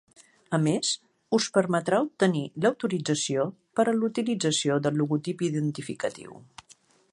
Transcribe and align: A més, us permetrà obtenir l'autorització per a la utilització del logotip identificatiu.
A 0.57 0.59
més, 0.61 0.87
us 1.37 1.49
permetrà 1.57 1.99
obtenir 2.05 2.41
l'autorització 2.65 3.45
per 3.79 3.87
a 3.91 3.95
la 3.99 4.09
utilització 4.09 4.81
del 4.87 5.01
logotip 5.03 5.47
identificatiu. 5.51 6.43